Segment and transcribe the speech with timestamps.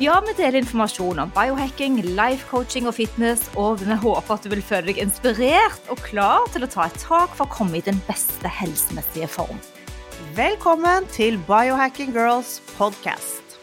[0.00, 4.48] Ja, vi deler informasjon om biohacking, life coaching og fitness, og vi håper at du
[4.48, 7.82] vil føle deg inspirert og klar til å ta et tak for å komme i
[7.84, 9.60] den beste helsemessige form.
[10.38, 13.58] Velkommen til Biohacking Girls podcast.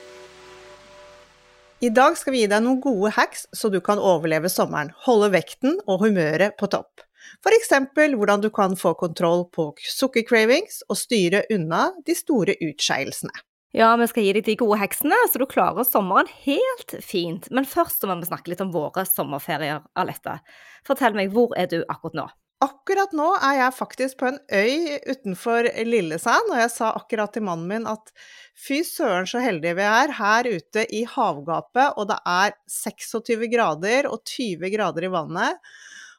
[1.82, 5.34] I dag skal vi gi deg noen gode hacks så du kan overleve sommeren, holde
[5.34, 7.02] vekten og humøret på topp.
[7.41, 7.74] F.eks.
[7.98, 13.34] hvordan du kan få kontroll på sukkercravings og styre unna de store utskeielsene.
[13.78, 17.46] Ja, vi skal gi deg de gode heksene, så du klarer sommeren helt fint.
[17.54, 20.40] Men først må vi snakke litt om våre sommerferier, Alette.
[20.88, 22.26] Fortell meg, hvor er du akkurat nå?
[22.66, 27.46] Akkurat nå er jeg faktisk på en øy utenfor Lillesand, og jeg sa akkurat til
[27.46, 28.10] mannen min at
[28.58, 34.10] fy søren så heldige vi er her ute i havgapet, og det er 26 grader
[34.10, 35.70] og 20 grader i vannet.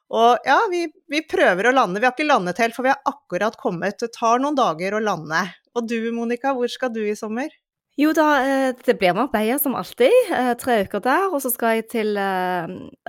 [0.09, 2.01] Og ja, vi, vi, prøver å lande.
[2.01, 3.99] Vi har ikke landet helt, for vi har akkurat kommet.
[4.01, 5.43] Det tar noen dager å lande.
[5.77, 7.53] Og du Monica, hvor skal du i sommer?
[7.99, 8.25] Jo da,
[8.79, 10.15] det blir Marbella som alltid.
[10.63, 11.25] Tre uker der.
[11.35, 12.15] Og så skal jeg til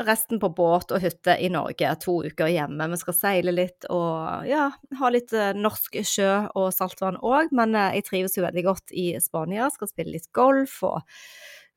[0.02, 1.92] resten på båt og hytte i Norge.
[2.04, 2.90] To uker hjemme.
[2.96, 7.54] Vi skal seile litt og ja, ha litt norsk sjø og saltvann òg.
[7.56, 9.70] Men jeg trives jo veldig godt i Spania.
[9.72, 11.00] Skal spille litt golf og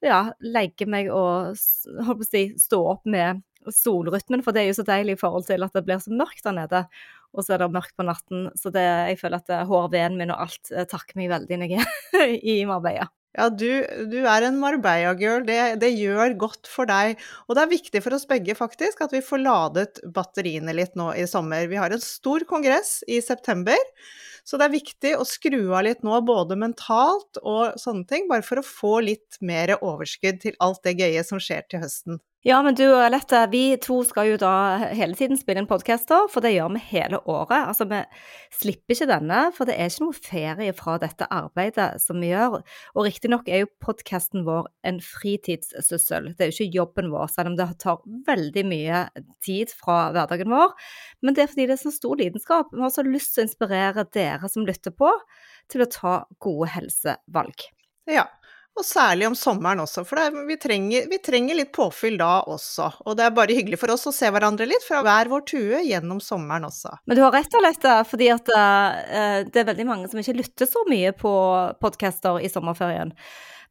[0.03, 4.71] ja, legge meg og holdt på å si, stå opp med solrytmen, for det er
[4.71, 6.85] jo så deilig i forhold til at det blir så mørkt der nede.
[7.33, 10.47] Og så er det mørkt på natten, så det, jeg føler at HRV-en min og
[10.47, 13.09] alt takker meg veldig når jeg er i Marbella.
[13.33, 13.69] Ja, du,
[14.13, 15.47] du, er en Marbella-girl.
[15.49, 17.21] Det, det, gjør godt for deg.
[17.49, 21.15] Og det er viktig for oss begge faktisk at vi får ladet batteriene litt nå
[21.17, 21.65] i sommer.
[21.71, 23.79] Vi har en stor kongress i september,
[24.45, 28.45] så det er viktig å skru av litt nå, både mentalt og sånne ting, bare
[28.45, 32.21] for å få litt mer overskudd til alt det gøye som skjer til høsten.
[32.43, 34.53] Ja, men du Alette, vi to skal jo da
[34.99, 37.69] hele tiden spille inn podcaster, for det gjør vi hele året.
[37.71, 38.01] Altså, vi
[38.59, 42.57] slipper ikke denne, for det er ikke noe ferie fra dette arbeidet som vi gjør.
[42.97, 47.53] Og riktignok er jo podkasten vår en fritidssyssel, det er jo ikke jobben vår, selv
[47.53, 49.05] om det tar veldig mye
[49.47, 50.75] tid fra hverdagen vår.
[51.23, 52.75] Men det er fordi det er så stor lidenskap.
[52.75, 55.15] Vi har så lyst til å inspirere dere som lytter på,
[55.71, 57.71] til å ta gode helsevalg.
[58.11, 58.27] Ja,
[58.73, 62.89] og særlig om sommeren også, for er, vi, trenger, vi, trenger, litt påfyll da også.
[63.05, 65.83] Og det er bare hyggelig for oss å se hverandre litt fra hver vår tue
[65.85, 66.95] gjennom sommeren også.
[67.05, 70.71] Men du har rett, Alette, fordi at uh, det er veldig mange som ikke lytter
[70.71, 71.33] så mye på
[71.85, 73.13] podcaster i sommerferien.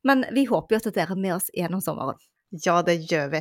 [0.06, 2.22] Men vi håper jo at dere er med oss gjennom sommeren.
[2.52, 3.40] Ja, det gjør vi.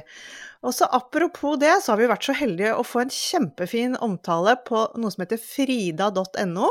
[0.60, 4.52] Og så apropos det, så har vi vært så heldige å få en kjempefin omtale
[4.66, 6.68] på noe som heter frida.no.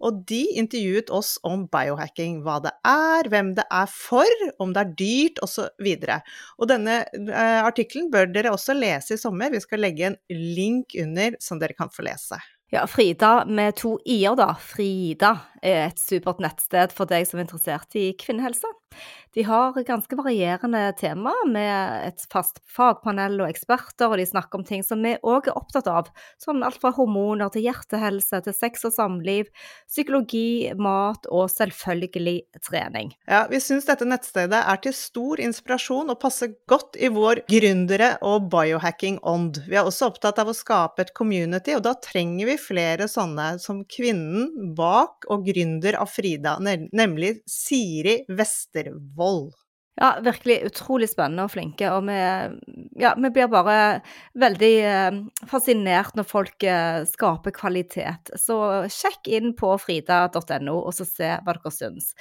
[0.00, 2.40] Og de intervjuet oss om biohacking.
[2.46, 5.92] Hva det er, hvem det er for, om det er dyrt osv.
[6.72, 9.52] Denne eh, artikkelen bør dere også lese i sommer.
[9.54, 12.40] Vi skal legge en link under som dere kan få lese.
[12.74, 14.48] Ja, Frida med to i-er, da.
[14.58, 18.70] Frida er et supert nettsted for deg som er interessert i kvinnehelse.
[19.36, 24.64] De har ganske varierende tema med et fast fagpanel og eksperter, og de snakker om
[24.64, 26.08] ting som vi òg er opptatt av,
[26.40, 29.50] sånn alt fra hormoner til hjertehelse til sex og samliv,
[29.90, 33.12] psykologi, mat og selvfølgelig trening.
[33.28, 38.14] Ja, vi syns dette nettstedet er til stor inspirasjon og passer godt i vår gründere-
[38.24, 39.66] og biohacking-ånd.
[39.68, 43.52] Vi er også opptatt av å skape et community, og da trenger vi flere sånne
[43.60, 49.54] som kvinnen bak og gründer av Frida, nemlig Siri Vestervold.
[49.96, 51.88] Ja, virkelig utrolig spennende og flinke.
[51.96, 52.16] Og vi,
[53.00, 53.76] ja, vi blir bare
[54.36, 58.34] veldig eh, fascinert når folk eh, skaper kvalitet.
[58.36, 58.58] Så
[58.92, 62.12] sjekk inn på frida.no og så se hva dere syns.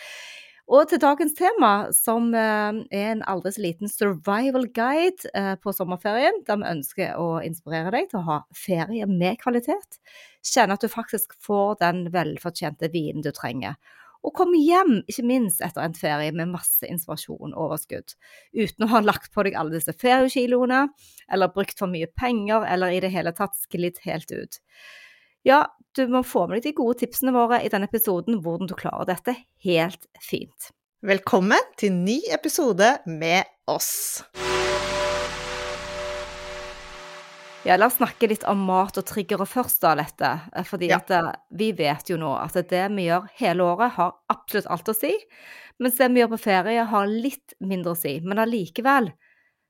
[0.66, 5.74] Og til dagens tema, som eh, er en aldri så liten survival guide eh, på
[5.76, 10.00] sommerferien, der vi ønsker å inspirere deg til å ha ferie med kvalitet.
[10.46, 13.78] Kjenne at du faktisk får den velfortjente vinen du trenger
[14.26, 18.16] og komme hjem, ikke minst etter en ferie, med masse inspirasjon og overskudd.
[18.58, 20.88] Uten å ha lagt på deg alle disse feriekiloene,
[21.32, 24.58] eller brukt for mye penger, eller i det hele tatt sklidd helt ut.
[25.46, 25.60] Ja,
[25.96, 29.06] du må få med deg de gode tipsene våre i denne episoden, hvordan du klarer
[29.12, 30.72] dette helt fint.
[31.06, 34.24] Velkommen til ny episode med oss.
[37.66, 40.32] Ja, La oss snakke litt om mat og triggere først, da, Lette.
[40.66, 40.98] Fordi Ja.
[40.98, 44.90] at eh, vi vet jo nå at det vi gjør hele året, har absolutt alt
[44.90, 45.14] å si.
[45.80, 48.20] Mens det vi gjør på ferie, har litt mindre å si.
[48.22, 49.12] Men allikevel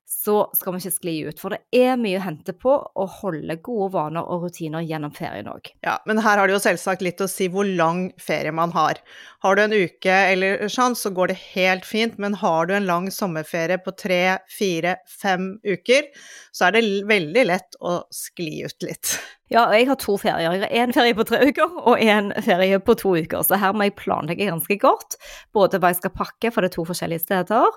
[0.05, 1.39] så skal vi ikke skli ut.
[1.41, 5.49] For det er mye å hente på å holde gode vaner og rutiner gjennom ferien
[5.49, 5.71] òg.
[5.85, 9.01] Ja, men her har det jo selvsagt litt å si hvor lang ferie man har.
[9.45, 12.89] Har du en uke eller sånn, så går det helt fint, men har du en
[12.89, 14.21] lang sommerferie på tre,
[14.51, 16.11] fire, fem uker,
[16.55, 19.17] så er det veldig lett å skli ut litt.
[19.53, 20.55] Ja, jeg har to ferier.
[20.55, 23.43] Jeg har én ferie på tre uker og én ferie på to uker.
[23.45, 25.19] Så her må jeg planlegge ganske godt.
[25.53, 27.67] Både hva jeg skal pakke, for det er to forskjellige steder,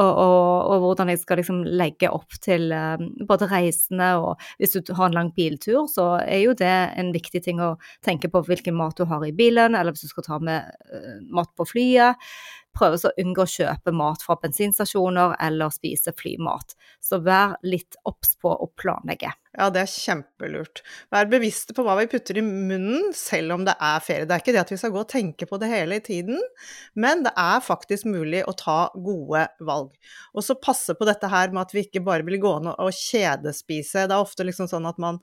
[0.00, 4.72] og, og, og hvordan jeg skal liksom legge opp til um, både reisende og Hvis
[4.72, 7.74] du har en lang biltur, så er jo det en viktig ting å
[8.04, 11.20] tenke på hvilken mat du har i bilen, eller hvis du skal ta med uh,
[11.28, 12.16] mat på flyet.
[12.76, 16.76] Prøve å unngå å kjøpe mat fra bensinstasjoner eller spise flymat.
[17.02, 19.32] Så vær litt obs på å planlegge.
[19.58, 20.78] Ja, det er kjempelurt.
[21.10, 24.28] Vær bevisste på hva vi putter i munnen, selv om det er ferie.
[24.28, 26.38] Det er ikke det at vi skal gå og tenke på det hele tiden,
[26.94, 29.90] men det er faktisk mulig å ta gode valg.
[30.38, 34.06] Og så passe på dette her med at vi ikke bare blir gående og kjedespise.
[34.06, 35.18] Det er ofte liksom sånn at man,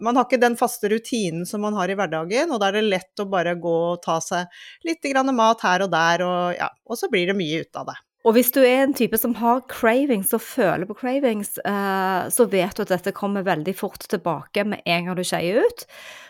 [0.00, 2.88] man har ikke den faste rutinen som man har i hverdagen, og da er det
[2.88, 4.50] lett å bare gå og ta seg
[4.86, 7.96] litt mat her og der, og, ja, og så blir det mye ut av det.
[8.26, 12.46] Og hvis du er en type som har cravings og føler på cravings, eh, så
[12.50, 15.84] vet du at dette kommer veldig fort tilbake med en gang du skeier ut.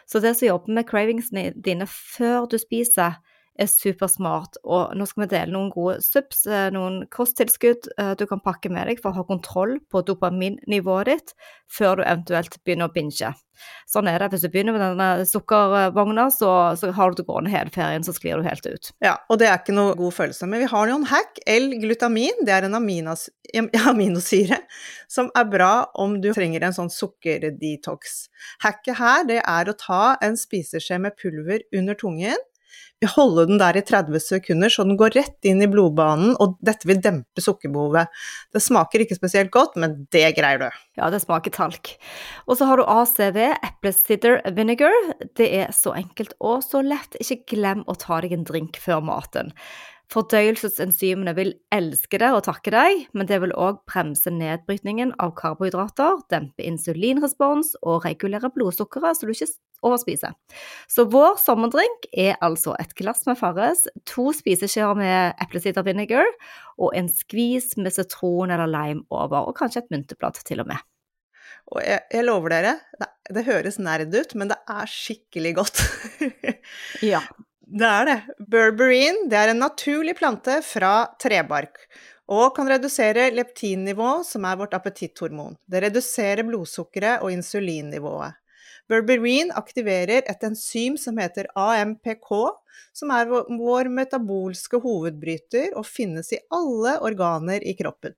[0.04, 3.16] Så det som jobber med cravingsene dine før du spiser,
[3.58, 4.60] er supersmart.
[4.64, 8.72] Og nå skal vi dele noen gode subs, eh, noen kosttilskudd eh, du kan pakke
[8.72, 11.34] med deg for å ha kontroll på dopaminnivået ditt
[11.72, 13.32] før du eventuelt begynner å binge.
[13.88, 14.28] Sånn er det.
[14.32, 18.14] Hvis du begynner med denne sukkervogna, så, så har du det gående hele ferien, så
[18.14, 18.90] sklir du helt ut.
[19.04, 20.48] Ja, og det er ikke noe god følelse.
[20.50, 21.40] Men vi har noen hack.
[21.48, 23.28] L-glutamin, det er en aminas,
[23.90, 24.60] aminosyre
[25.12, 28.18] som er bra om du trenger en sånn sukkerdetox.
[28.66, 32.44] Hacket her, det er å ta en spiseskje med pulver under tungen.
[33.02, 36.54] Vi holder den der i 30 sekunder, så den går rett inn i blodbanen, og
[36.64, 38.12] dette vil dempe sukkerbehovet.
[38.56, 40.78] Det smaker ikke spesielt godt, men det greier du.
[40.96, 41.92] Ja, det smaker talk.
[42.48, 44.96] Og så har du ACV, apple cider vinegar.
[45.36, 47.20] Det er så enkelt og så lett.
[47.20, 49.52] Ikke glem å ta deg en drink før maten.
[50.14, 56.20] Fordøyelsesenzymene vil elske det og takke deg, men det vil òg bremse nedbrytningen av karbohydrater,
[56.30, 59.50] dempe insulinrespons og regulere blodsukkeret så du ikke
[59.84, 60.34] overspiser.
[60.88, 66.28] Så vår sommerdrink er altså et glass med Farris, to spiseskjeer med eplesidervinegar
[66.76, 70.84] og en skvis med sitron eller lime over, og kanskje et mynteblad til og med.
[71.74, 75.82] Og jeg, jeg lover dere, det, det høres nerd ut, men det er skikkelig godt.
[77.04, 77.20] Ja.
[77.66, 78.16] Det er det.
[78.46, 81.80] Berberine det er en naturlig plante fra trebark
[82.30, 85.56] og kan redusere leptinnivå, som er vårt appetitthormon.
[85.66, 88.38] Det reduserer blodsukkeret og insulinnivået.
[88.90, 92.30] Berberine aktiverer et enzym som heter AMPK,
[92.92, 98.14] som er vår- metabolske hovedbryter og finnes i alle organer i kroppen.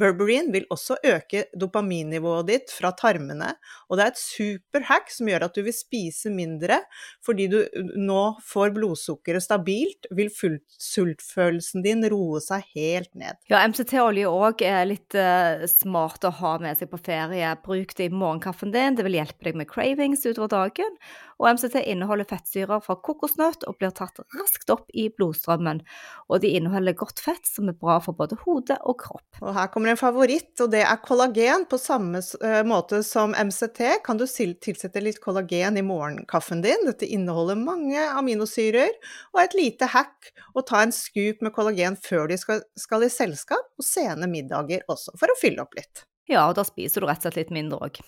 [0.00, 3.54] Berberine vil også øke dopaminnivået ditt fra tarmene,
[3.88, 6.82] og det er et super hack som gjør at du vil spise mindre,
[7.24, 7.58] fordi du
[7.96, 13.40] nå får blodsukkeret stabilt, vil sultfølelsen din roe seg helt ned.
[13.50, 17.54] Ja, MCT-olje òg er litt eh, smart å ha med seg på ferie.
[17.64, 21.00] Bruk det i morgenkaffen din, det vil hjelpe deg med cravings utover dagen.
[21.36, 25.82] Og MCT inneholder fettsyrer fra kokosnøtt og blir tatt raskt opp i blodstrømmen.
[26.30, 29.42] Og de inneholder godt fett som er bra for både hode og kropp.
[29.42, 31.66] Og her kommer en favoritt, og det er kollagen.
[31.70, 36.86] På samme eh, måte som MCT kan du tilsette litt kollagen i morgenkaffen din.
[36.88, 38.92] Dette inneholder mange aminosyrer,
[39.34, 43.12] og et lite hack å ta en scoop med kollagen før de skal, skal i
[43.12, 46.06] selskap, og sene middager også, for å fylle opp litt.
[46.26, 48.00] Ja, og da spiser du rett og slett litt mindre òg.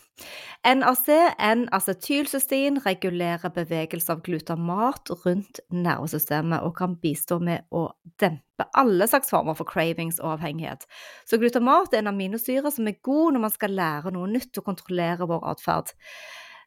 [0.66, 1.04] NAC,
[1.38, 7.84] N-acetylcystein, regulerer bevegelse av glutamat rundt nervesystemet og kan bistå med å
[8.18, 10.88] dempe alle slags former for cravings og avhengighet.
[11.30, 14.66] Så glutamat er en aminosyre som er god når man skal lære noe nytt og
[14.66, 15.94] kontrollere vår atferd.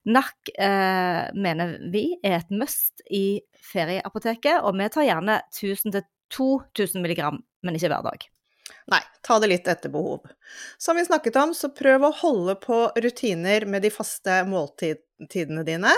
[0.08, 3.42] NAC eh, mener vi er et must i
[3.74, 8.31] ferieapoteket, og vi tar gjerne 1000 til 2000 mg, men ikke hver dag.
[8.90, 10.26] Nei, ta det litt etter behov.
[10.78, 15.92] Som vi snakket om, så prøv å holde på rutiner med de faste måltidene dine.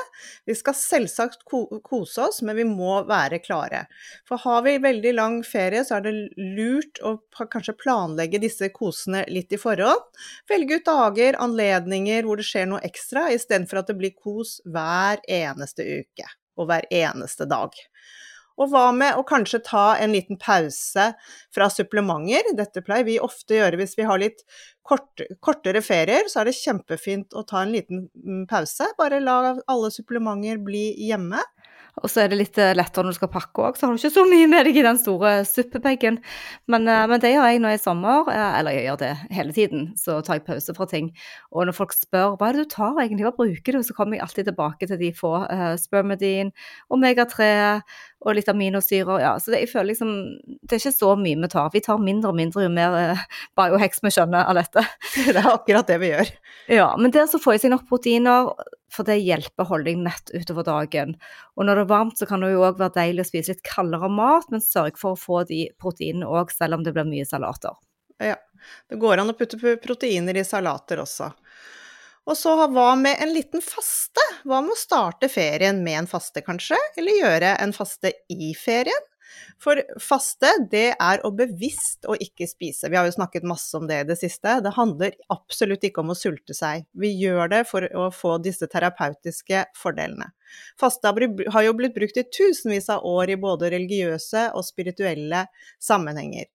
[0.45, 3.85] Vi skal selvsagt ko kose oss, men vi må være klare.
[4.27, 9.23] For har vi veldig lang ferie, så er det lurt å kanskje planlegge disse kosene
[9.31, 10.03] litt i forhånd.
[10.51, 15.23] Velge ut dager, anledninger hvor det skjer noe ekstra, istedenfor at det blir kos hver
[15.31, 16.27] eneste uke
[16.59, 17.73] og hver eneste dag.
[18.61, 21.09] Og hva med å kanskje ta en liten pause
[21.53, 22.53] fra supplementer?
[22.57, 24.43] Dette pleier vi ofte å gjøre hvis vi har litt
[24.85, 28.91] kort, kortere ferier, så er det kjempefint å ta en liten mm, pause.
[28.99, 31.41] Bare la alle supplementer bli hjemme.
[32.01, 34.01] Og så er det litt eh, lettere når du skal pakke òg, så har du
[34.01, 36.17] ikke så mye med deg i den store suppebagen.
[36.71, 39.55] Men, eh, men, det gjør jeg nå i sommer, eh, eller jeg gjør det hele
[39.55, 39.85] tiden.
[39.99, 41.11] Så tar jeg pause fra ting.
[41.53, 44.17] Og når folk spør hva er det du tar egentlig, hva bruker du, så kommer
[44.17, 45.35] jeg alltid tilbake til de få.
[45.45, 46.49] Uh, spermidin,
[46.93, 47.47] omega-3
[48.23, 49.21] og litt aminosyrer.
[49.21, 50.13] Ja, så det, jeg føler liksom
[50.63, 51.71] Det er ikke så mye vi tar.
[51.73, 53.25] Vi tar mindre og mindre jo mer uh,
[53.59, 54.85] biohex vi skjønner av dette.
[55.33, 56.29] Det er akkurat det vi gjør.
[56.73, 58.53] Ja, men der så får jeg seg nok proteiner
[58.93, 61.15] for det hjelper deg mett utover dagen.
[61.57, 63.65] Og når det er varmt, så kan det jo òg være deilig å spise litt
[63.67, 67.27] kaldere mat, men sørg for å få de proteinene òg, selv om det blir mye
[67.27, 67.75] salater.
[68.21, 68.37] Ja,
[68.89, 71.31] det går an å putte proteiner i salater også.
[72.23, 74.23] Og så hva med en liten faste?
[74.47, 76.77] Hva med å starte ferien med en faste, kanskje?
[76.95, 79.09] Eller gjøre en faste i ferien?
[79.61, 82.89] For faste, det er å bevisst å ikke spise.
[82.91, 84.59] Vi har jo snakket masse om det i det siste.
[84.63, 86.87] Det handler absolutt ikke om å sulte seg.
[86.91, 90.31] Vi gjør det for å få disse terapeutiske fordelene.
[90.79, 95.47] Faste har jo blitt brukt i tusenvis av år i både religiøse og spirituelle
[95.81, 96.52] sammenhenger.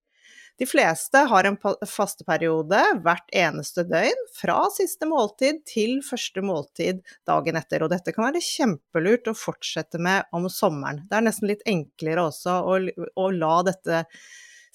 [0.59, 7.61] De fleste har en fasteperiode hvert eneste døgn, fra siste måltid til første måltid dagen
[7.61, 7.85] etter.
[7.87, 11.05] Og dette kan være kjempelurt å fortsette med om sommeren.
[11.07, 12.79] Det er nesten litt enklere også å,
[13.15, 14.03] å la dette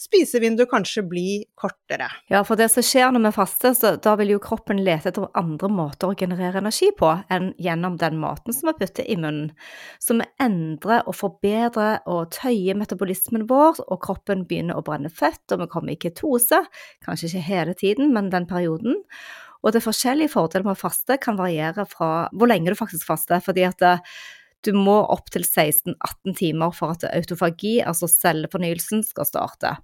[0.04, 1.28] spisevindu kanskje bli
[1.60, 2.10] kortere.
[2.32, 5.30] Ja, for det som skjer når vi faster, så da vil jo kroppen lete etter
[5.40, 9.54] andre måter å generere energi på enn gjennom den maten som vi putter i munnen.
[10.04, 15.44] Så vi endrer og forbedrer og tøyer metabolismen vår, og kroppen begynner å brenne fett,
[15.52, 16.64] og vi kommer i ketose,
[17.06, 19.02] kanskje ikke hele tiden, men den perioden.
[19.64, 23.40] Og det forskjellige fordeler med å faste kan variere fra hvor lenge du faktisk faster,
[23.44, 23.98] fordi at det,
[24.64, 29.76] du må opp til 16-18 timer for at autofagi, altså cellefornyelsen, skal starte.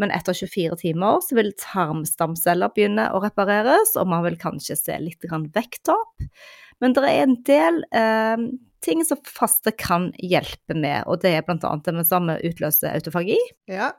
[0.00, 4.98] Men etter 24 timer så vil tarmstamceller begynne å repareres, og man vil kanskje se
[5.02, 6.26] litt vekttap.
[6.80, 8.46] Men det er en del eh,
[8.82, 11.72] ting som faste kan hjelpe med, og det er bl.a.
[11.84, 13.38] det med samme utløse autofagi.
[13.70, 13.92] Ja.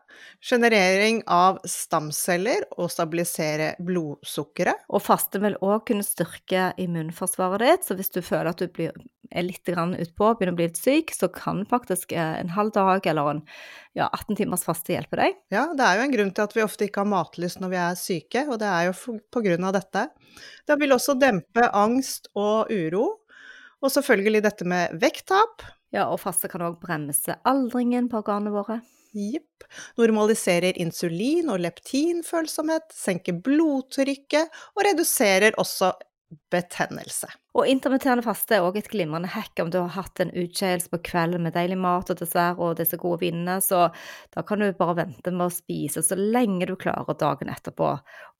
[0.43, 4.85] Generering av stamceller og stabilisere blodsukkeret.
[4.93, 8.93] Og faste vil òg kunne styrke immunforsvaret ditt, så hvis du føler at du blir,
[9.31, 13.07] er litt utpå, begynner å bli litt syk, så kan faktisk eh, en halv dag
[13.07, 13.41] eller en
[13.97, 15.39] ja, 18 timers faste hjelpe deg.
[15.53, 17.81] Ja, det er jo en grunn til at vi ofte ikke har matlyst når vi
[17.81, 20.07] er syke, og det er jo på grunn av dette.
[20.67, 23.22] Det vil også dempe angst og uro,
[23.83, 25.65] og selvfølgelig dette med vekttap.
[25.93, 28.79] Ja, og faste kan òg bremse aldringen på organene våre.
[29.13, 29.67] Jepp.
[29.99, 35.91] Normaliserer insulin- og leptinfølsomhet, senker blodtrykket og reduserer også
[36.51, 37.27] betennelse.
[37.53, 40.99] Og intermitterende faste er òg et glimrende hack om du har hatt en utskeielse på
[41.05, 43.85] kvelden med deilig mat og dessert og disse gode vinene, så
[44.33, 47.91] da kan du bare vente med å spise så lenge du klarer dagen etterpå.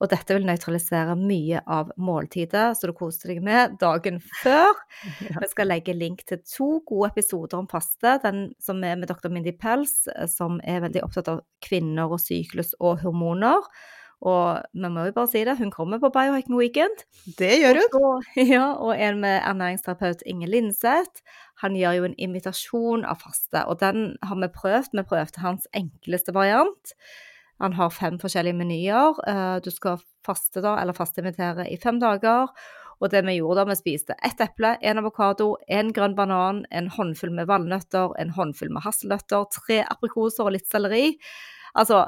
[0.02, 4.72] Og dette vil nøytralisere mye av måltidet, så du koser deg med dagen før.
[5.24, 5.38] Ja.
[5.40, 9.30] Vi skal legge link til to gode episoder om faste, den som er med dr.
[9.32, 13.64] Mindy Pels, som er veldig opptatt av kvinner og syklus og hormoner.
[14.22, 17.04] Og vi må jo bare si det, hun kommer på Biohacking Weekend.
[17.38, 17.98] Det gjør hun.
[18.00, 21.24] Og, ja, og en med ernæringsterapeut Inge Lindseth.
[21.62, 24.94] Han gjør jo en imitasjon av faste, og den har vi prøvd.
[24.96, 26.94] Vi prøvde hans enkleste variant.
[27.62, 29.20] Han har fem forskjellige menyer.
[29.28, 32.50] Eh, du skal faste da, eller fasteimitere i fem dager.
[33.02, 36.88] Og det vi gjorde da, vi spiste ett eple, en avokado, en grønn banan, en
[36.94, 41.16] håndfull med valnøtter, en håndfull med hasselnøtter, tre aprikoser og litt selleri.
[41.74, 42.06] Altså,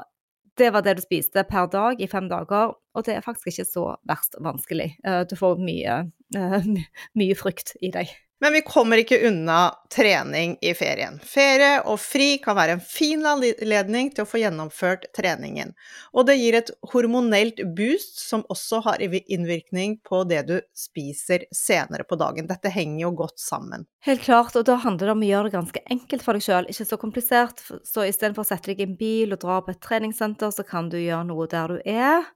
[0.57, 3.67] det var det du spiste per dag i fem dager, og det er faktisk ikke
[3.69, 4.91] så verst vanskelig.
[5.05, 5.99] Eh, du får mye,
[6.37, 6.71] eh,
[7.19, 8.13] mye frukt i deg.
[8.39, 11.15] Men vi kommer ikke unna trening i ferien.
[11.25, 15.71] Ferie og fri kan være en fin anledning til å få gjennomført treningen.
[16.13, 22.05] Og det gir et hormonelt boost som også har innvirkning på det du spiser senere
[22.05, 22.49] på dagen.
[22.49, 23.87] Dette henger jo godt sammen.
[24.05, 26.69] Helt klart, og da handler det om å gjøre det ganske enkelt for deg sjøl,
[26.69, 27.65] ikke så komplisert.
[27.87, 30.93] Så istedenfor å sette deg i en bil og dra på et treningssenter, så kan
[30.93, 32.29] du gjøre noe der du er.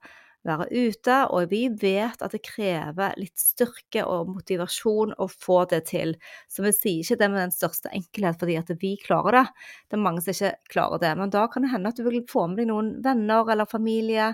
[0.48, 5.84] Være ute, og vi vet at det krever litt styrke og motivasjon å få det
[5.92, 6.16] til.
[6.50, 9.46] Så vi sier ikke det med den største enkelhet fordi at vi klarer det.
[9.90, 11.14] Det er mange som ikke klarer det.
[11.22, 14.32] Men da kan det hende at du vil få med deg noen venner eller familie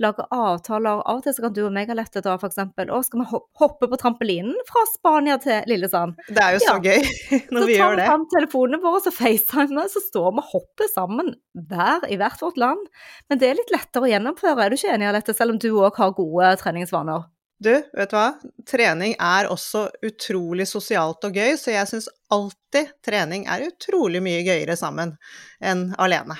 [0.00, 1.00] lage avtaler.
[1.02, 2.60] Av og til så kan du og meg ha lett etter f.eks.
[2.62, 3.26] Å, skal vi
[3.60, 6.14] hoppe på trampolinen fra Spania til Lillesand?
[6.28, 6.78] Det er jo så Ja.
[6.84, 7.10] gøy
[7.56, 7.74] når vi gjør det.
[7.74, 11.34] Så tar vi fram telefonene våre og facetimer, så står vi og hopper sammen
[11.68, 12.86] hver i hvert vårt land.
[13.28, 15.60] Men det er litt lettere å gjennomføre, er du ikke enig i dette, selv om
[15.60, 17.26] du òg har gode treningsvaner?
[17.60, 18.28] Du, vet du hva?
[18.64, 24.40] Trening er også utrolig sosialt og gøy, så jeg syns alltid trening er utrolig mye
[24.46, 25.12] gøyere sammen
[25.60, 26.38] enn alene.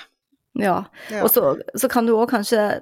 [0.57, 0.79] Ja.
[1.13, 1.21] Ja.
[1.21, 2.81] Og så, så kan du òg kanskje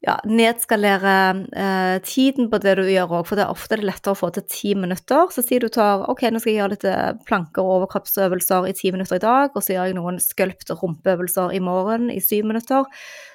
[0.00, 1.14] ja, nedskalere
[1.52, 4.30] eh, tiden på det du gjør òg, for det er ofte det lettere å få
[4.32, 5.28] til ti minutter.
[5.34, 8.76] Så sier du tar ok, nå skal jeg gjøre litt eh, planker og overkroppsøvelser i
[8.78, 12.48] ti minutter i dag, og så gjør jeg noen skulpt rumpeøvelser i morgen i syv
[12.48, 12.88] minutter.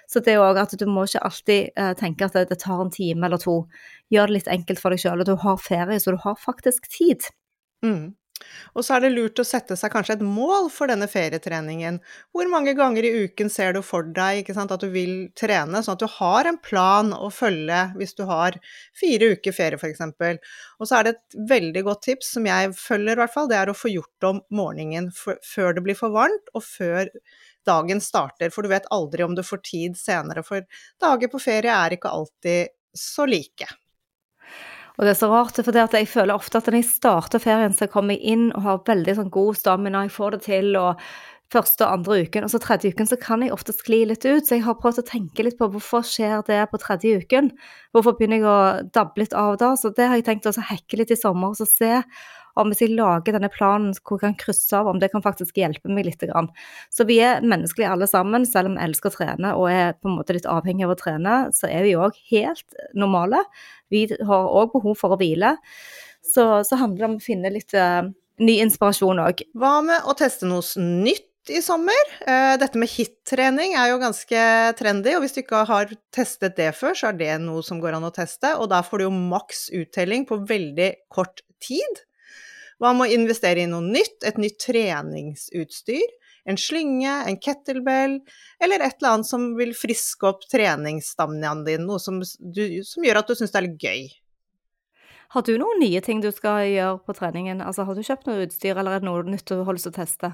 [0.10, 2.94] Så det er òg at du må ikke alltid eh, tenke at det, tar en
[2.94, 3.62] time eller to.
[4.14, 6.90] Gjør det litt enkelt for deg sjøl, og du har ferie, så du har faktisk
[6.90, 7.30] tid.
[7.86, 8.16] Mm.
[8.76, 12.02] Og så er det lurt å sette seg kanskje et mål for denne ferietreningen.
[12.36, 15.96] Hvor mange ganger i uken ser du for deg sant, at du vil trene, sånn
[15.96, 18.60] at du har en plan å følge hvis du har
[19.00, 20.04] fire uker ferie f.eks.
[20.80, 23.60] Og så er det et veldig godt tips som jeg følger i hvert fall, det
[23.62, 27.12] er å få gjort om morgenen før det blir for varmt og før
[27.66, 30.68] dagen starter, for du vet aldri om du får tid senere, for
[31.02, 33.68] dager på ferie er ikke alltid så like.
[34.96, 37.90] Og det er så rart, for jeg føler ofte at når jeg starter ferien, så
[37.92, 41.02] kommer jeg inn og har veldig sånn god stamina, jeg får det til, og
[41.54, 44.48] første og andre uken, og så tredje uken så kan jeg ofte skli litt ut,
[44.48, 47.52] så jeg har prøvd å tenke litt på hvorfor skjer det på tredje uken?
[47.96, 48.58] Hvorfor begynner jeg å
[48.96, 49.76] dabbe litt av da?
[49.80, 52.02] Så det har jeg tenkt å hekke litt i sommer, og se
[52.60, 55.58] om hvis jeg lager denne planen hvor jeg kan krysse av, om det kan faktisk
[55.60, 56.24] hjelpe meg litt.
[56.94, 60.10] Så vi er menneskelige alle sammen, selv om vi elsker å trene og er på
[60.10, 63.44] en måte litt avhengig av å trene, så er vi òg helt normale.
[63.94, 65.56] Vi har òg behov for å hvile.
[66.26, 68.08] Så, så handler det om å finne litt uh,
[68.42, 69.46] ny inspirasjon òg.
[69.58, 72.10] Hva med å teste noe nytt i sommer?
[72.26, 74.42] Eh, Dette med hit-trening er jo ganske
[74.80, 77.98] trendy, og hvis du ikke har testet det før, så er det noe som går
[77.98, 82.02] an å teste, og da får du jo maks uttelling på veldig kort tid.
[82.82, 86.06] Hva med å investere i noe nytt, et nytt treningsutstyr?
[86.46, 88.20] En slynge, en kettlebell,
[88.62, 93.24] eller et eller annet som vil friske opp treningsstamminaen din, noe som, du, som gjør
[93.24, 94.04] at du syns det er litt gøy.
[95.34, 97.64] Har du noen nye ting du skal gjøre på treningen?
[97.66, 99.98] Altså, har du kjøpt noe utstyr, eller er det noe nytt du lyst til å
[99.98, 100.30] teste?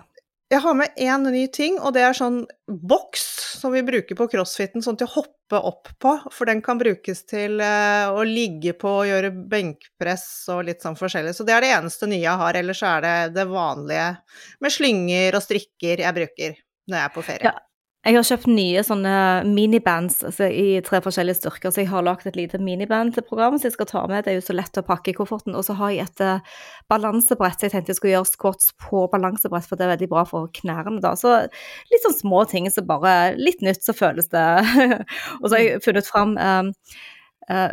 [0.52, 3.24] Jeg har med én ny ting, og det er sånn boks
[3.62, 6.12] som vi bruker på crossfiten, sånn til å hoppe opp på.
[6.36, 11.00] For den kan brukes til eh, å ligge på og gjøre benkpress og litt sånn
[11.00, 11.38] forskjellig.
[11.38, 12.60] Så det er det eneste nye jeg har.
[12.60, 14.10] Ellers er det det vanlige
[14.60, 16.60] med slynger og strikker jeg bruker
[16.92, 17.54] når jeg er på ferie.
[17.54, 17.71] Ja.
[18.02, 19.14] Jeg har kjøpt nye sånne
[19.46, 23.76] minibands altså, i tre forskjellige styrker, så jeg har lagd et lite miniband-program som jeg
[23.76, 24.24] skal ta med.
[24.26, 25.54] Det er jo så lett å pakke i kofferten.
[25.54, 29.06] Og så har jeg et uh, balansebrett, så jeg tenkte jeg skulle gjøre squats på
[29.14, 31.14] balansebrett, for det er veldig bra for knærne, da.
[31.20, 31.36] Så
[31.94, 34.50] litt sånn små ting som bare Litt nytt, så føles det.
[35.42, 36.64] og så har jeg funnet fram Eh,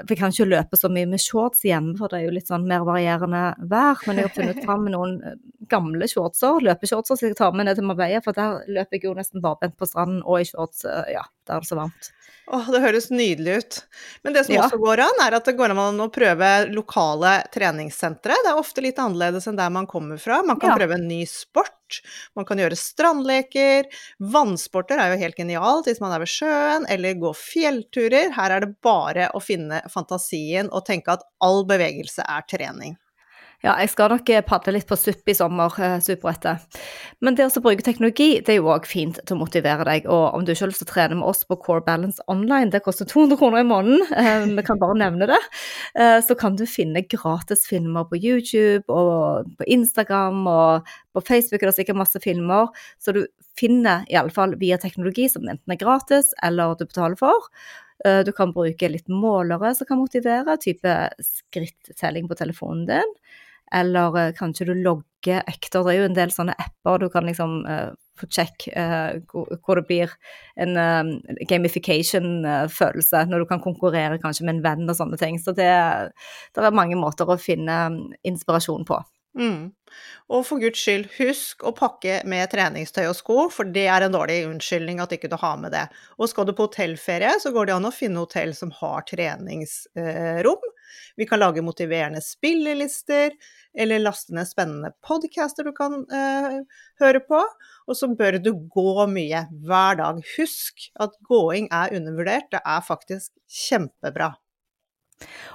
[0.02, 2.50] for jeg kan ikke løpe så mye med shorts hjemme, for det er jo litt
[2.50, 4.00] sånn mer varierende vær.
[4.08, 5.36] Men jeg har funnet fram noen eh,
[5.70, 8.22] gamle shortser, løpeshortser, som jeg tar med ned til Marbella.
[8.24, 10.84] For der løper jeg jo nesten barbent på stranden og i shorts.
[10.88, 12.12] eh, Ja, der er det så varmt.
[12.48, 13.74] Åh, det høres nydelig ut.
[14.24, 14.62] Men det som Ja.
[14.64, 18.32] også går an, er at det går an å prøve lokale treningssentre.
[18.44, 20.42] Det er ofte litt annerledes enn der man kommer fra.
[20.42, 20.76] Man kan Ja.
[20.78, 22.00] prøve en ny sport.
[22.34, 23.84] Man kan gjøre strandleker.
[24.20, 28.32] Vannsporter er jo helt genialt hvis man er ved sjøen, eller gå fjellturer.
[28.32, 32.96] Her er det bare å finne fantasien og tenke at all bevegelse er trening.
[33.58, 36.76] Ja, jeg skal nok eh, padle litt på SUP i sommer, eh, SUP-brettet.
[37.26, 40.04] Men det å bruke teknologi, det er jo òg fint til å motivere deg.
[40.06, 42.70] Og om du ikke har lyst til å trene med oss på Core Balance Online,
[42.70, 45.40] det koster 200 kroner i måneden, eh, vi kan bare nevne det,
[46.22, 51.72] så kan du finne gratis filmer på YouTube og på Instagram og på Facebook er
[51.72, 52.70] det sikkert masse filmer.
[53.02, 53.24] Så du
[53.58, 57.50] finner iallfall via teknologi som enten er gratis eller du betaler for.
[58.22, 60.94] Du kan bruke litt målere som kan motivere, type
[61.24, 63.18] skrittelling på telefonen din.
[63.74, 65.84] Eller eh, kanskje du logger økter.
[65.84, 69.18] Det er jo en del sånne apper du kan liksom uh, få sjekk uh,
[69.64, 70.14] hvor det blir
[70.62, 71.10] en uh,
[71.50, 75.40] gamification-følelse, når du kan konkurrere kanskje med en venn og sånne ting.
[75.42, 75.68] Så det,
[76.54, 78.00] det er mange måter å finne mm,
[78.30, 79.02] inspirasjon på.
[79.38, 79.68] Mm.
[80.28, 84.14] Og for guds skyld, husk å pakke med treningstøy og sko, for det er en
[84.14, 85.86] dårlig unnskyldning at ikke du har med det.
[86.18, 90.68] Og skal du på hotellferie, så går det an å finne hotell som har treningsrom.
[91.16, 93.32] Vi kan lage motiverende spillelister,
[93.78, 96.60] eller laste ned spennende podcaster du kan eh,
[97.02, 97.40] høre på.
[97.88, 100.20] Og så bør du gå mye hver dag.
[100.36, 103.32] Husk at gåing er undervurdert, det er faktisk
[103.68, 104.34] kjempebra.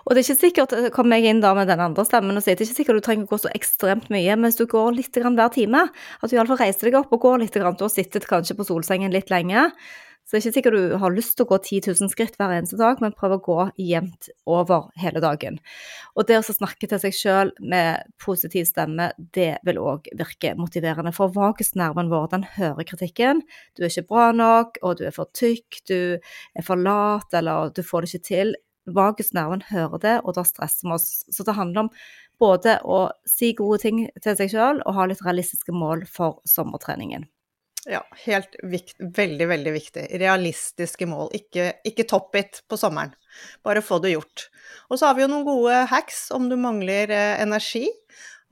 [0.04, 2.44] Og det er ikke sikkert, eh, kommer jeg inn da med den andre stemmen og
[2.44, 4.66] sier, det er ikke sikkert du trenger å gå så ekstremt mye, men hvis du
[4.68, 5.90] går litt grann hver time,
[6.22, 8.68] at du iallfall reiser deg opp og går litt, grann, du har sittet kanskje på
[8.68, 9.72] solsengen litt lenge,
[10.24, 12.54] så det er ikke sikkert du har lyst til å gå 10 000 skritt hver
[12.56, 15.58] eneste dag, men prøv å gå jevnt over hele dagen.
[16.16, 21.12] Og det å snakke til seg sjøl med positiv stemme, det vil òg virke motiverende.
[21.16, 23.44] For vagusnerven vår, den hører kritikken.
[23.76, 27.76] Du er ikke bra nok, og du er for tykk, du er for lat, eller
[27.76, 28.56] du får det ikke til.
[28.86, 31.24] Vagusnerven hører det, og da stresser vi oss.
[31.32, 31.94] Så det handler om
[32.42, 37.28] både å si gode ting til seg sjøl og ha litt realistiske mål for sommertreningen.
[37.90, 40.04] Ja, helt vikt, veldig, veldig viktig.
[40.22, 43.12] Realistiske mål, ikke, ikke top it på sommeren.
[43.66, 44.48] Bare få det gjort.
[44.88, 47.90] Og så har vi jo noen gode hacks om du mangler eh, energi.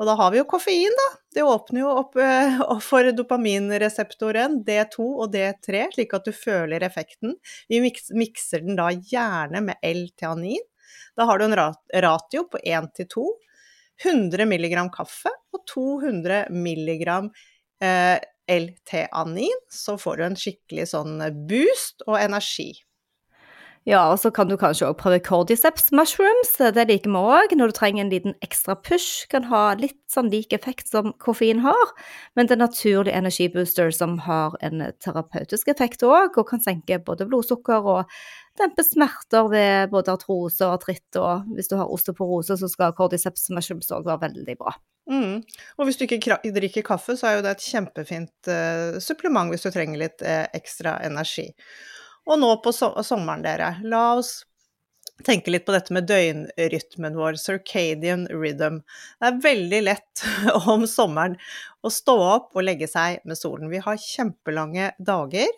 [0.01, 1.07] Og da har vi jo koffein, da.
[1.35, 2.57] Det åpner jo opp eh,
[2.89, 7.35] for dopaminreseptoren D2 og D3, slik at du føler effekten.
[7.69, 10.65] Vi mikser den da gjerne med L-teanin.
[11.15, 13.29] Da har du en ratio på 1 til 2.
[14.01, 17.05] 100 mg kaffe og 200 mg
[18.49, 22.71] L-teanin, så får du en skikkelig sånn boost og energi.
[23.89, 26.51] Ja, og så kan du kanskje òg prøve cordyceps mushrooms.
[26.59, 27.53] Det liker vi òg.
[27.57, 31.63] Når du trenger en liten ekstra push, kan ha litt sånn lik effekt som koffein
[31.65, 31.93] har.
[32.37, 37.25] Men det er naturlig energibooster som har en terapeutisk effekt òg, og kan senke både
[37.25, 38.13] blodsukker og
[38.61, 41.17] dempe smerter ved både artrose og artritt.
[41.17, 44.75] Og hvis du har osteoporose, så skal cordyceps mushrooms òg være veldig bra.
[45.09, 45.41] Mm.
[45.81, 49.65] Og hvis du ikke drikker kaffe, så er jo det et kjempefint uh, supplement hvis
[49.65, 51.47] du trenger litt uh, ekstra energi.
[52.29, 54.41] Og nå på so sommeren, dere, la oss
[55.25, 58.81] tenke litt på dette med døgnrytmen vår, circadian rhythm.
[59.19, 60.23] Det er veldig lett
[60.71, 61.37] om sommeren
[61.81, 63.69] å stå opp og legge seg med solen.
[63.71, 65.49] Vi har kjempelange dager,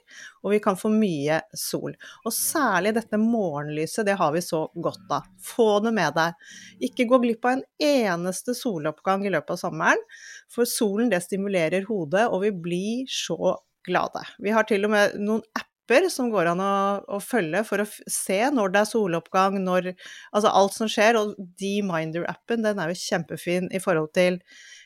[0.43, 1.95] og vi kan få mye sol.
[2.23, 5.27] Og særlig dette morgenlyset, det har vi så godt av.
[5.43, 6.47] Få det med deg.
[6.89, 10.07] Ikke gå glipp av en eneste soloppgang i løpet av sommeren,
[10.51, 14.23] for solen det stimulerer hodet, og vi blir så glade.
[14.39, 17.83] Vi har til og med noen apper apper som går an å, å, følge for
[17.83, 19.93] å se når det er soloppgang, når
[20.33, 21.17] Altså alt som skjer.
[21.19, 24.39] Og Deminder-appen, den er jo kjempefin i forhold til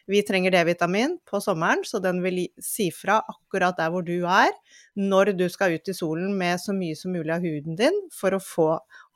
[0.08, 4.54] vi trenger D-vitamin på sommeren, så den vil si fra akkurat der hvor du er,
[4.96, 8.32] når du skal ut i solen med så mye som mulig av huden din for
[8.32, 8.70] å få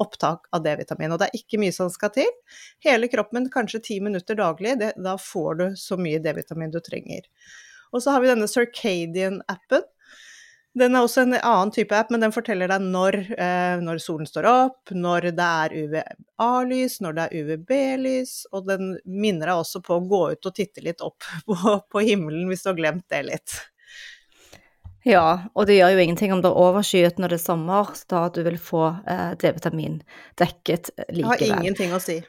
[0.04, 1.14] opptak av D-vitamin.
[1.16, 2.28] Og det er ikke mye som skal til.
[2.84, 7.24] Hele kroppen kanskje ti minutter daglig, det, da får du så mye D-vitamin du trenger.
[7.96, 9.88] Og så har vi denne Circadian-appen,
[10.78, 14.28] den er også en annen type app, men den forteller deg når, eh, når solen
[14.28, 19.84] står opp, når det er UVA-lys, når det er UVB-lys, og den minner deg også
[19.84, 23.08] på å gå ut og titte litt opp på, på, himmelen hvis du har glemt
[23.12, 23.58] det litt.
[25.04, 28.28] Ja, og det gjør jo ingenting om det er overskyet når det er sommer, da
[28.32, 30.00] du vil få eh, D-vitamin
[30.40, 31.40] dekket likevel.
[31.42, 32.22] Det har ingenting å si.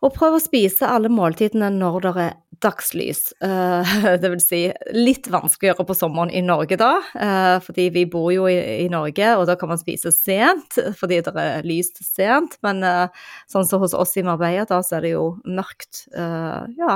[0.00, 3.32] Og prøv å spise alle måltidene når det er dagslys.
[3.44, 4.60] Uh, det vil si
[4.96, 9.46] litt vanskeligere på sommeren i Norge da, uh, fordi vi bor jo i, Norge, og
[9.50, 12.58] da kan man spise sent fordi det er lyst sent.
[12.66, 16.94] Men uh, sånn som hos oss i Marbella, da så er det jo mørkt ja,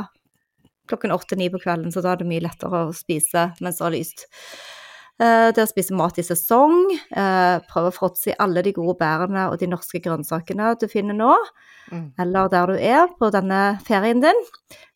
[0.90, 3.94] klokken åtte-ni på kvelden, så da er det mye lettere å spise mens det er
[3.94, 4.26] lyst.
[5.18, 6.88] Det å spise mat i sesong,
[7.70, 11.36] prøve å fråtse i alle de gode bærene og de norske grønnsakene du finner nå.
[11.92, 12.14] Mm.
[12.18, 14.42] eller der du er på denne ferien din.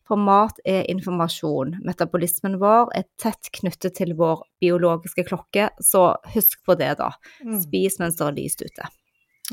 [0.09, 1.75] For mat er informasjon.
[1.85, 7.11] Metabolismen vår er tett knyttet til vår biologiske klokke, så husk på det, da.
[7.45, 7.59] Mm.
[7.61, 8.89] Spis mens det er lyst ute.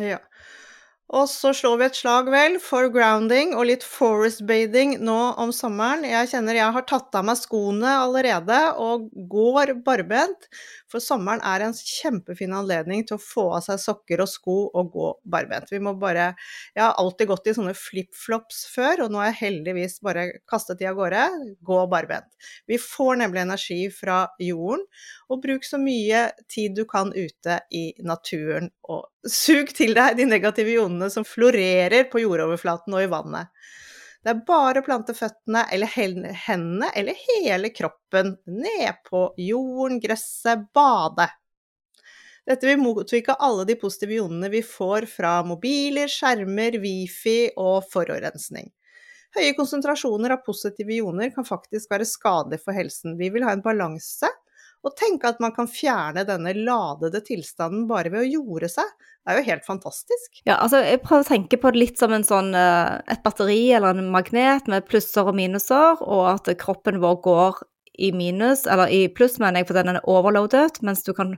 [0.00, 0.16] Ja.
[1.14, 5.52] Og så slår vi et slag, vel, for grounding og litt forest bathing nå om
[5.54, 6.02] sommeren.
[6.08, 10.48] Jeg kjenner jeg har tatt av meg skoene allerede og går barbent.
[10.96, 14.94] For sommeren er en kjempefin anledning til å få av seg sokker og sko og
[14.94, 15.68] gå barbent.
[15.68, 16.30] Vi må bare
[16.72, 20.80] Jeg har alltid gått i sånne flipflops før, og nå har jeg heldigvis bare kastet
[20.80, 21.26] de av gårde.
[21.60, 22.30] Gå barbent.
[22.64, 24.86] Vi får nemlig energi fra jorden,
[25.28, 30.22] og bruk så mye tid du kan ute i naturen og Sug til deg de
[30.30, 33.50] negative ionene som florerer på jordoverflaten og i vannet.
[34.24, 40.66] Det er bare å plante føttene eller hendene eller hele kroppen ned på jorden, gresset,
[40.74, 41.28] bade.
[42.46, 48.70] Dette vil motvirke alle de positive ionene vi får fra mobiler, skjermer, wifi og forurensning.
[49.36, 53.18] Høye konsentrasjoner av positive ioner kan faktisk være skadelig for helsen.
[53.18, 54.30] Vi vil ha en balanse
[54.86, 58.90] Og tenke at man kan fjerne denne ladede tilstanden bare ved å jorde seg.
[59.26, 60.42] Det er jo helt fantastisk.
[60.46, 63.96] Ja, altså jeg prøver å tenke på det litt som sånn, eh, et batteri eller
[63.96, 67.64] en magnet med plusser og minuser, og at kroppen vår går
[67.98, 71.34] i minus, eller i pluss, mener jeg, for den er overloadet, mens du kan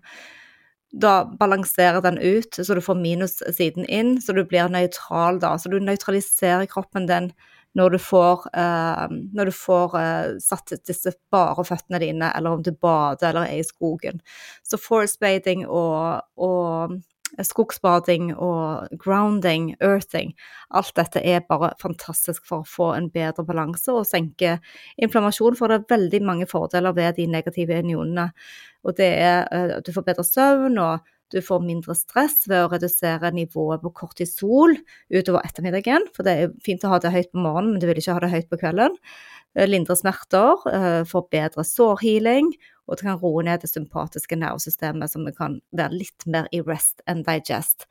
[0.93, 5.55] da balansere den ut, så du får minussiden inn, så du blir nøytral da.
[5.61, 7.33] Så du nøytraliserer kroppen din
[7.77, 12.65] når du får, uh, når du får uh, satt disse bare føttene dine, eller om
[12.65, 14.23] du bader eller er i skogen.
[14.67, 16.99] Så forest bathing og, og
[17.45, 20.33] skogsbading og grounding, earthing,
[20.75, 24.57] alt dette er bare fantastisk for å få en bedre balanse og senke
[24.97, 28.31] inflammasjon, for det er veldig mange fordeler ved de negative unionene.
[28.87, 29.45] Og det er
[29.77, 33.93] at du får bedre søvn, og du får mindre stress ved å redusere nivået på
[33.97, 34.77] kortisol
[35.13, 38.01] utover ettermiddagen, for det er fint å ha det høyt på morgenen, men du vil
[38.01, 38.97] ikke ha det høyt på kvelden.
[39.69, 42.53] Lindre smerter, får bedre sårhealing,
[42.89, 47.03] og det kan roe ned det sympatiske nervesystemet, som kan være litt mer i rest
[47.11, 47.89] and digest.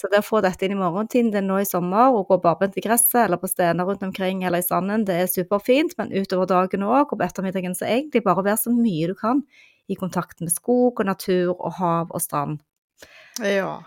[0.00, 2.38] Så det å få dette inn i morgentiden det er nå i sommer, og gå
[2.40, 6.14] barbent i gresset eller på stener rundt omkring eller i sanden, det er superfint, men
[6.14, 9.44] utover dagen òg, og på ettermiddagen, så egentlig bare være så mye du kan
[9.90, 12.62] i kontakt med skog og natur og hav og strand.
[13.40, 13.80] Ja.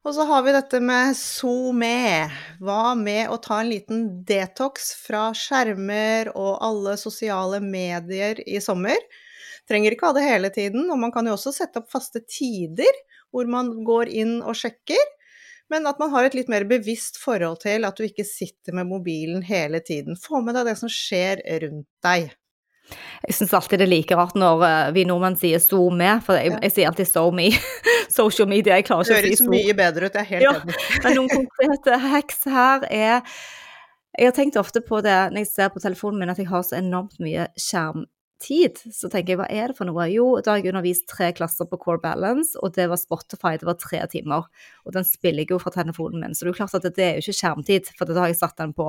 [0.00, 2.30] Og så har vi dette med SoMe.
[2.64, 8.96] Hva med å ta en liten detox fra skjermer og alle sosiale medier i sommer?
[9.68, 12.96] Trenger ikke ha det hele tiden, og man kan jo også sette opp faste tider
[13.30, 15.04] hvor man går inn og sjekker.
[15.70, 18.88] Men at man har et litt mer bevisst forhold til at du ikke sitter med
[18.90, 20.16] mobilen hele tiden.
[20.18, 22.32] Få med deg det som skjer rundt deg.
[23.26, 26.38] Jeg syns alltid det er like rart når eh, vi nordmenn sier 'so me', for
[26.38, 27.50] jeg, jeg sier alltid 'so me'.
[28.20, 29.50] Social media, jeg klarer ikke å si 'so'.
[29.50, 30.78] Det høres mye bedre ut, jeg er helt ja, enig.
[31.04, 33.20] Men noen konkrete hacks her er
[34.18, 36.64] Jeg har tenkt ofte på det når jeg ser på telefonen min, at jeg har
[36.66, 38.08] så enormt mye skjerm
[38.40, 40.06] tid, så tenker jeg hva er det for noe?
[40.10, 43.68] Jo, da har jeg undervist tre klasser på Core Balance, og det var Spotify, det
[43.68, 44.48] var tre timer.
[44.86, 47.06] Og den spiller jeg jo fra telefonen min, så det er jo klart at det
[47.06, 48.88] er jo ikke skjermtid, for da har jeg satt den på.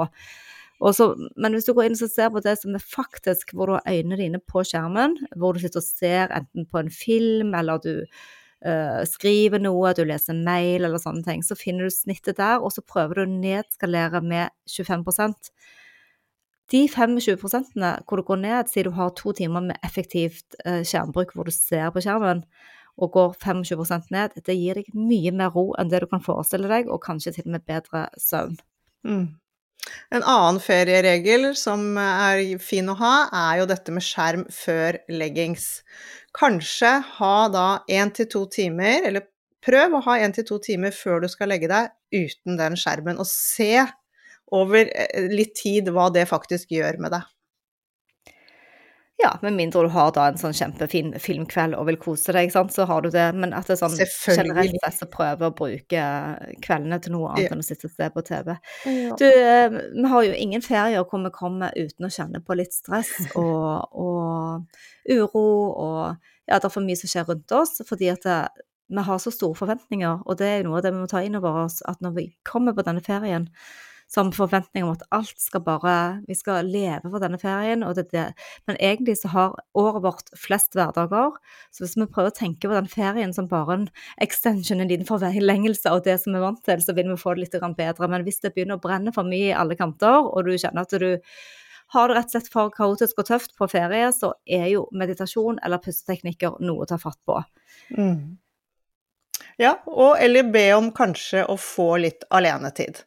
[0.81, 3.75] Så, men hvis du går inn og ser på det som er faktisk hvor du
[3.77, 7.83] har øynene dine på skjermen, hvor du sitter og ser enten på en film, eller
[7.83, 12.63] du uh, skriver noe, du leser mail eller sånne ting, så finner du snittet der,
[12.65, 15.53] og så prøver du å nedskalere med 25%
[16.71, 17.19] de 25
[18.07, 21.51] hvor det går ned, sier du har to timer med effektivt uh, skjermbruk hvor du
[21.51, 22.45] ser på skjermen,
[23.01, 26.69] og går 25% ned, det gir deg mye mer ro enn det du kan forestille
[26.71, 28.57] deg, og kanskje til og med bedre søvn.
[29.07, 29.27] Mm.
[30.11, 33.15] En annen ferieregel som er fin å ha,
[33.51, 35.81] er jo dette med skjerm før leggings.
[36.37, 39.27] Kanskje ha da én til to timer, eller
[39.65, 43.19] prøv å ha én til to timer før du skal legge deg uten den skjermen,
[43.19, 43.85] og se
[44.51, 47.27] over eh, litt tid hva det faktisk gjør med deg.
[49.21, 52.73] Ja, med mindre du har da en sånn kjempefin filmkveld og vil kose deg, sant?
[52.73, 53.27] så har du det.
[53.37, 53.97] Men at det er sånn
[54.33, 56.05] generelt sett så prøver å bruke
[56.65, 57.51] kveldene til noe annet ja.
[57.53, 58.51] enn å sitte og se på TV.
[58.89, 59.19] Ja.
[59.19, 62.73] Du, eh, vi har jo ingen ferier hvor vi kommer uten å kjenne på litt
[62.73, 64.81] stress og, og
[65.11, 66.01] uro og
[66.49, 67.77] ja, det er for mye som skjer rundt oss.
[67.87, 68.39] fordi at det,
[68.91, 71.21] vi har så store forventninger, og det er jo noe av det vi må ta
[71.23, 73.47] inn over oss, at når vi kommer på denne ferien,
[74.11, 75.93] som forventninger om at alt skal bare
[76.27, 78.25] Vi skal leve for denne ferien, og det er det.
[78.67, 81.37] Men egentlig så har året vårt flest hverdager.
[81.71, 83.87] Så hvis vi prøver å tenke på den ferien som bare en
[84.21, 87.35] extension, en liten forlengelse av det som vi er vant til, så vil vi få
[87.35, 88.11] det litt bedre.
[88.11, 90.99] Men hvis det begynner å brenne for mye i alle kanter, og du kjenner at
[90.99, 91.19] du
[91.91, 95.59] har det rett og slett for kaotisk og tøft på ferie, så er jo meditasjon
[95.63, 97.39] eller pusteteknikker noe å ta fatt på.
[97.97, 98.39] Mm.
[99.59, 103.01] Ja, og eller be om kanskje å få litt alenetid.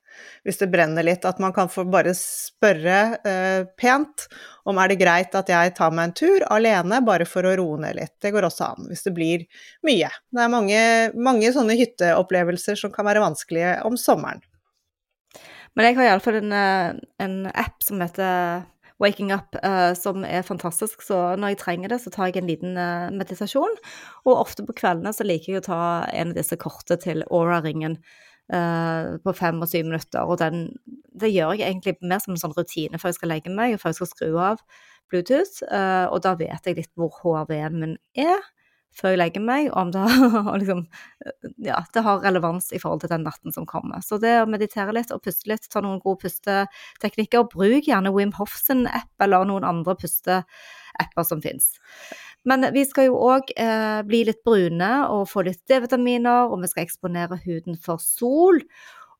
[0.44, 4.26] Hvis det brenner litt, at man kan få bare spørre eh, pent
[4.68, 7.80] om er det greit at jeg tar meg en tur alene, bare for å roe
[7.83, 8.14] ned litt.
[8.22, 9.46] Det går også an, hvis det blir
[9.87, 10.11] mye.
[10.30, 10.83] Det er mange,
[11.16, 14.44] mange sånne hytteopplevelser som kan være vanskelige om sommeren.
[15.74, 18.62] Men jeg har iallfall en, eh, en app som heter
[19.02, 21.02] Waking Up, uh, som er fantastisk.
[21.02, 23.78] Så når jeg trenger det, så tar jeg en liten uh, meditasjon.
[24.24, 25.80] Og ofte på kveldene så liker jeg å ta
[26.12, 27.98] en av disse korte til Aura-ringen
[28.54, 30.22] uh, på fem og syv minutter.
[30.22, 30.68] Og den,
[31.11, 33.83] det gjør jeg egentlig mer som en sånn rutine før jeg skal legge meg, og
[33.83, 34.66] før jeg skal skru av
[35.12, 35.61] Bluetooth.
[35.68, 38.40] og da vet jeg litt hvor HRV-en min er
[38.98, 40.85] før jeg legger meg, og om det har, liksom,
[41.66, 44.04] ja, det har relevans i forhold til den natten som kommer.
[44.04, 48.14] Så det å meditere litt og puste litt, ta noen gode pusteteknikker, og bruk gjerne
[48.14, 51.74] Wim Hofsen app eller noen andre pusteapper som finnes.
[52.44, 56.70] Men vi skal jo òg eh, bli litt brune og få litt D-vitaminer, og vi
[56.70, 58.61] skal eksponere huden for sol.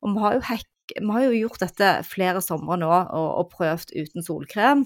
[0.05, 3.47] Og vi har jo, hekk, vi har jo gjort dette flere somre nå og, og,
[3.55, 4.83] prøvd uten solkrem.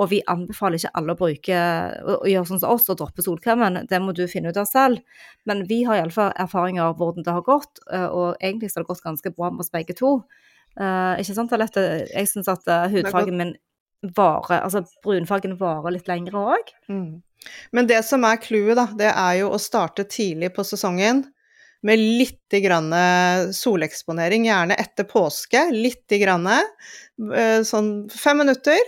[0.00, 1.58] Og vi anbefaler ikke alle å bruke
[2.02, 3.82] å, å gjøre sånn som oss og droppe solkremen.
[3.90, 5.02] Det må du finne ut av selv.
[5.48, 8.86] Men vi har iallfall erfaringer av hvordan det har gått, eh, og egentlig så har
[8.86, 10.16] det gått ganske bra med oss begge to.
[10.72, 11.82] Uh, ikke sant, Alette?
[12.08, 13.52] Jeg syns at uh, hudfargen min
[14.16, 16.72] varer, altså brunfargen varer litt lengre òg.
[16.88, 17.20] Mm.
[17.74, 21.26] Men det som er clouet, da, det er jo å starte tidlig på sesongen
[21.82, 22.92] med litt grann
[23.52, 25.64] soleksponering, gjerne etter påske.
[25.74, 28.78] Litt grann, eh, sånn fem minutter.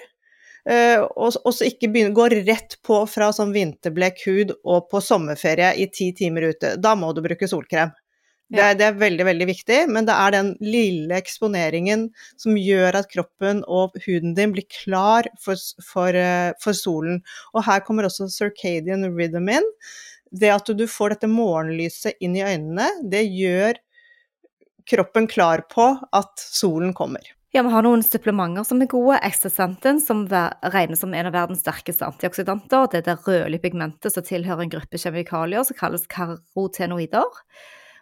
[0.64, 5.74] Eh, og så ikke begynne, gå rett på fra sånn vinterblek hud og på sommerferie
[5.76, 6.74] i ti timer ute.
[6.80, 7.92] Da må du bruke solkrem.
[8.54, 12.04] Det er, det er, veldig, veldig viktig, men det er den lille eksponeringen
[12.38, 17.22] som gjør at kroppen og huden din blir klar for, for, eh, for solen.
[17.56, 19.66] Og her kommer også circadian rhythm in
[20.34, 23.78] det at du får dette morgenlyset inn i øynene, det gjør
[24.90, 27.22] kroppen klar på at solen kommer.
[27.54, 29.20] Ja, Vi har noen supplementer som er gode.
[29.22, 30.24] Extracentin, som
[30.74, 32.88] regnes som en av verdens sterkeste antioksidanter.
[32.90, 37.38] Det er det rødlige pigmentet som tilhører en gruppe kjemikalier som kalles karotenoider.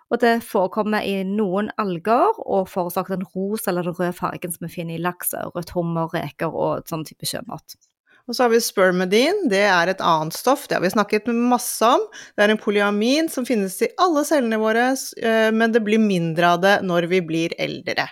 [0.09, 4.64] Og det forekommer i noen alger og forårsaker den rosa eller den røde fargen som
[4.64, 7.77] vi finner i laks, ørret, hummer, reker og sånn type sjømat.
[8.28, 11.82] Og så har vi spermidin, det er et annet stoff, det har vi snakket masse
[11.82, 12.04] om.
[12.37, 16.52] Det er en polyamin som finnes i alle cellene våre, eh, men det blir mindre
[16.54, 18.06] av det når vi blir eldre.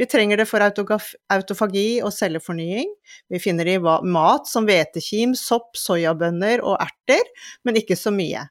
[0.00, 2.90] Vi trenger det for autofagi og cellefornying.
[3.30, 7.22] Vi finner det i mat som hvetekim, sopp, soyabønner og erter,
[7.62, 8.48] men ikke så mye.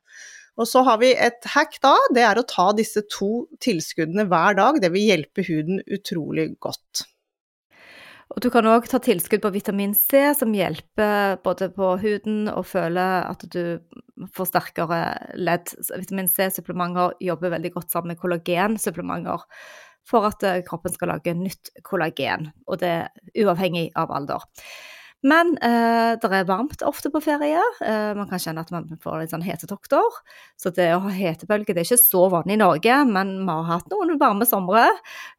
[0.59, 4.57] Og så har vi et hack da, det er å ta disse to tilskuddene hver
[4.59, 4.79] dag.
[4.83, 7.05] Det vil hjelpe huden utrolig godt.
[8.31, 12.63] Og du kan òg ta tilskudd på vitamin C, som hjelper både på huden og
[12.69, 13.81] føler at du
[14.35, 15.01] får sterkere
[15.35, 15.73] ledd.
[15.97, 19.43] Vitamin C-supplementer jobber veldig godt sammen med kollagensupplementer
[20.07, 24.47] for at eh, kroppen skal lage nytt kollagen, og det er uavhengig av alder.
[25.21, 27.61] Men eh, det er varmt ofte på ferie.
[27.85, 30.17] Eh, man kan kjenne at man får litt sånn hetetokter.
[30.57, 33.67] Så det å ha hetebølge det er ikke så vanlig i Norge, men vi har
[33.69, 34.87] hatt noen varme somre.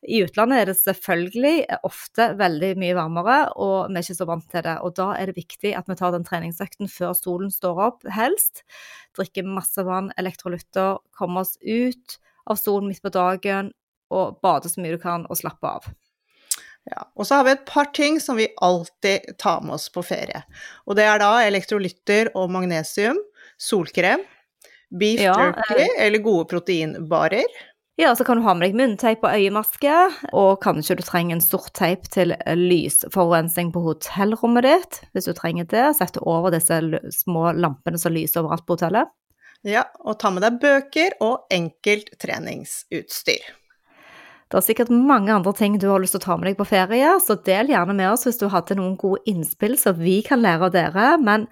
[0.06, 1.56] I utlandet er det selvfølgelig
[1.88, 4.76] ofte veldig mye varmere, og vi er ikke så vant til det.
[4.86, 8.62] Og da er det viktig at vi tar den treningsøkten før solen står opp, helst.
[9.18, 13.74] Drikker masse vann, elektrolytter, kommer oss ut av solen midt på dagen
[14.12, 15.90] og bader så mye du kan og slappe av.
[16.90, 17.04] Ja.
[17.14, 20.42] Og så har vi et par ting som vi alltid tar med oss på ferie.
[20.86, 23.20] Og det er da elektrolytter og magnesium,
[23.60, 24.24] solkrem,
[24.98, 26.00] beef ja, jerky eh.
[26.06, 27.46] eller gode proteinbarer.
[28.00, 29.96] Ja, så kan du ha med deg munnteip og øyemaske,
[30.32, 35.02] og kanskje du trenger en sort teip til lysforurensning på hotellrommet ditt.
[35.12, 36.80] Hvis du trenger det, sett over disse
[37.14, 39.12] små lampene som lyser overalt på hotellet.
[39.68, 43.52] Ja, og ta med deg bøker og enkelt treningsutstyr.
[44.52, 46.66] Det er sikkert mange andre ting du har lyst til å ta med deg på
[46.68, 50.42] ferie, så del gjerne med oss hvis du hadde noen gode innspill så vi kan
[50.44, 51.06] lære av dere.
[51.24, 51.46] Men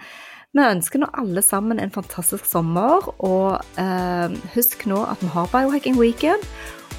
[0.53, 5.49] vi ønsker nå alle sammen en fantastisk sommer, og eh, husk nå at vi har
[5.55, 6.45] Biohacking Weekend.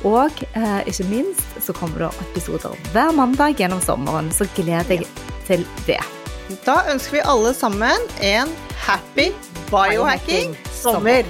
[0.02, 5.06] Og eh, ikke minst så kommer det episoder hver mandag gjennom sommeren, så gled deg
[5.46, 6.02] til det.
[6.66, 9.30] Da ønsker vi alle sammen en happy
[9.70, 11.30] biohacking sommer.